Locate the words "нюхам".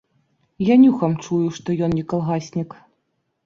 0.83-1.13